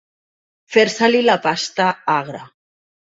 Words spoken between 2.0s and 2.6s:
agra.